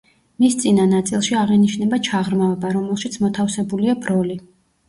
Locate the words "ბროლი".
4.09-4.41